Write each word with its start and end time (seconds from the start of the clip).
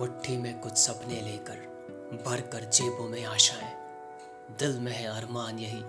मुट्ठी 0.00 0.36
में 0.36 0.60
कुछ 0.60 0.72
सपने 0.72 1.20
लेकर 1.20 1.76
भर 2.26 2.40
कर 2.40 2.64
जेबों 2.64 3.08
में 3.08 3.24
आशाएँ 3.24 3.76
दिल 4.58 4.80
में 4.80 4.92
है 4.92 5.06
अरमान 5.06 5.58
यही, 5.58 5.80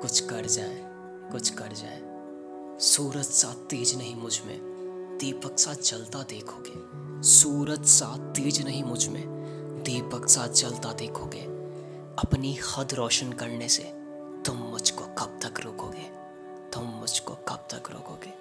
कुछ 0.00 0.20
कर 0.20 0.46
जाए, 0.46 0.80
कुछ 1.32 1.50
कर 1.50 1.72
जाए। 1.72 2.00
सूरज 2.80 3.24
सा 3.24 3.54
तेज 3.54 3.98
नहीं 3.98 4.14
मुझमें, 4.14 4.58
दीपक 5.20 5.58
सा 5.58 5.74
जलता 5.74 6.22
देखोगे। 6.22 6.72
सूरज 7.28 7.84
सा 7.84 8.32
तेज 8.32 8.64
नहीं 8.64 8.84
मुझमें, 8.84 9.24
दीपक 9.82 10.28
सा 10.28 10.46
जलता 10.46 10.92
देखोगे। 10.92 11.40
अपनी 12.18 12.54
हद 12.54 12.94
रोशन 12.94 13.32
करने 13.32 13.68
से 13.68 13.82
तुम 14.42 14.56
मुझको 14.56 15.04
कब 15.04 15.40
तक 15.42 15.60
रोकोगे? 15.60 16.10
तुम 16.70 16.84
मुझको 16.84 17.34
कब 17.34 17.68
तक 17.74 17.90
रोकोगे? 17.90 18.34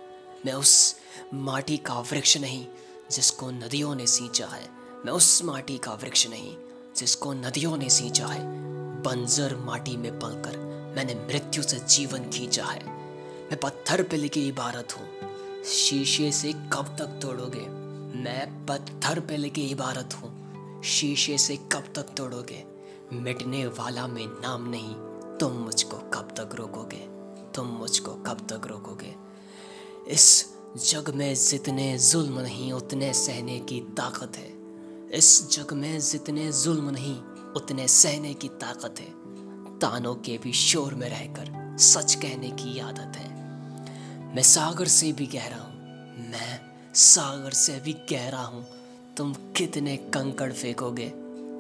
मैं 0.45 0.53
उस 0.53 0.95
माटी 1.33 1.77
का 1.77 1.99
वृक्ष 1.99 2.37
नहीं, 2.37 2.67
जिसको 3.11 3.51
नदियों 3.51 3.95
ने 3.95 4.07
सींचा 4.07 4.47
है। 4.47 4.82
मैं 5.05 5.13
उस 5.13 5.43
माटी 5.43 5.77
का 5.77 5.93
वृक्ष 5.93 6.27
नहीं, 6.27 6.55
जिसको 6.97 7.33
नदियों 7.33 7.77
ने 7.77 7.89
सींचा 7.89 8.27
है। 8.27 8.41
बंजर 9.01 9.55
माटी 9.55 9.97
में 9.97 10.19
पलकर 10.19 10.57
मैंने 10.95 11.15
मृत्यु 11.15 11.63
से 11.63 11.79
जीवन 11.79 12.29
खींचा 12.29 12.65
है। 12.65 12.87
मैं 13.43 13.59
पत्थर 13.59 14.03
पे 14.03 14.17
लिखी 14.17 14.47
इबारत 14.47 14.87
हूँ। 14.97 15.09
शीशे 15.63 16.31
से 16.31 16.53
कब 16.53 16.95
तक 16.99 17.19
तोड़ोगे? 17.21 17.67
मैं 18.19 18.65
पत्थर 18.65 19.19
पे 19.19 19.37
लिखी 19.37 19.67
इबारत 19.67 20.13
हूँ। 20.13 20.81
शीशे 20.83 21.37
से 21.37 21.57
कब 21.57 21.83
तक 21.95 22.03
तोड़ोगे? 22.03 22.63
मिटने 23.13 23.65
वाला 23.65 24.07
में 24.07 24.27
नाम 24.27 24.69
नहीं, 24.69 24.95
तुम 25.37 25.51
मुझको 25.51 25.97
कब 25.97 26.33
तक 26.37 26.55
रोकोगे? 26.55 27.07
तुम 27.51 27.67
मुझको 27.67 28.11
कब 28.13 28.47
तक 28.49 28.67
रोकोगे? 28.67 29.15
इस 30.07 30.53
जग 30.77 31.09
में 31.09 31.35
जितने 31.35 31.97
जुल्म 31.99 32.39
नहीं, 32.39 32.73
उतने 32.73 33.13
सहने 33.13 33.59
की 33.59 33.79
ताकत 33.79 34.37
है। 34.37 34.52
इस 35.13 35.49
जग 35.51 35.73
में 35.73 35.99
जितने 35.99 36.51
जुल्म 36.51 36.89
नहीं, 36.89 37.21
उतने 37.53 37.87
सहने 37.87 38.33
की 38.33 38.47
ताकत 38.47 38.95
है। 38.99 39.05
तानों 39.79 40.15
के 40.15 40.37
भी 40.37 40.53
शोर 40.53 40.93
में 40.93 41.09
रहकर 41.09 41.77
सच 41.77 42.15
कहने 42.15 42.49
की 42.49 42.79
आदत 42.79 43.17
है। 43.17 43.29
मैं 44.35 44.43
सागर 44.43 44.87
से 44.87 45.11
भी 45.11 45.25
गहरा 45.25 45.57
हूँ, 45.57 45.73
मैं 46.31 46.61
सागर 46.93 47.51
से 47.51 47.79
भी 47.79 47.93
गहरा 47.93 48.41
हूँ। 48.41 48.65
तुम 49.17 49.33
कितने 49.33 49.97
कंकड़ 49.97 50.53
फेंकोगे? 50.53 51.09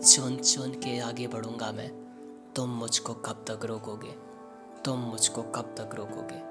चुन 0.07 0.37
चुन 0.37 0.71
के 0.71 0.99
आगे 0.99 1.27
बढ़ूँगा 1.27 1.71
मैं। 1.71 1.91
तुम 2.55 2.69
मुझको 2.69 3.13
कब 3.13 3.45
तक 3.47 3.65
रोकोगे? 3.65 4.15
तुम 4.85 4.99
मुझको 4.99 5.41
कब 5.41 5.75
तक 5.77 5.95
रोकोगे? 5.95 6.41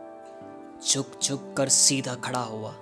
झुक 0.89 1.07
झुक 1.23 1.55
कर 1.57 1.69
सीधा 1.69 2.15
खड़ा 2.15 2.43
हुआ। 2.43 2.75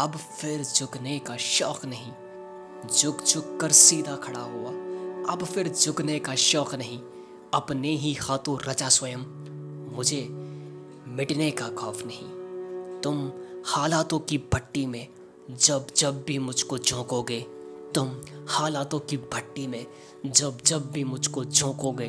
अब 0.00 0.16
फिर 0.16 0.64
झुकने 0.64 1.18
का 1.18 1.36
शौक 1.36 1.84
नहीं। 1.84 2.12
झुक 2.86 3.22
झुक 3.22 3.58
कर 3.60 3.72
सीधा 3.72 4.16
खड़ा 4.16 4.40
हुआ। 4.40 4.70
अब 5.32 5.44
फिर 5.44 5.68
झुकने 5.68 6.18
का 6.18 6.34
शौक 6.34 6.74
नहीं, 6.74 7.00
अपने 7.54 7.88
ही 7.88 8.14
हाथों 8.14 8.58
रचा 8.60 8.88
स्वयं। 8.88 9.18
मुझे 9.96 10.28
मिटने 11.08 11.50
का 11.50 11.68
खौफ 11.68 12.02
नहीं। 12.06 12.28
तुम 13.00 13.32
हालातों 13.66 14.18
की 14.18 14.38
भट्टी 14.38 14.86
में 14.86 15.08
जब 15.50 15.86
जब 15.96 16.22
भी 16.22 16.38
मुझको 16.38 16.78
झोंकोगे, 16.78 17.40
तुम 17.94 18.20
हालातों 18.48 19.00
की 19.00 19.16
भट्टी 19.16 19.66
में 19.66 19.86
जब 20.26 20.58
जब 20.66 20.90
भी 20.90 21.04
मुझको 21.04 21.44
झोंकोगे, 21.44 22.08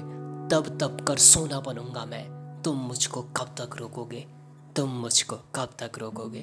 तब 0.49 0.77
तब 0.81 1.05
कर 1.07 1.17
सोना 1.17 1.59
बनूँगा 1.59 2.05
मैं। 2.05 2.39
तुम 2.61 2.77
मुझको 2.77 3.21
कब 3.21 3.55
तक 3.59 3.77
रोकोगे? 3.77 4.27
तुम 4.75 4.89
मुझको 4.89 5.35
कब 5.35 5.69
तक 5.79 5.91
रोकोगे? 5.97 6.41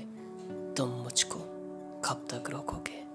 तुम 0.75 0.89
मुझको 0.89 1.39
कब 2.05 2.27
तक 2.31 2.51
रोकोगे? 2.51 3.07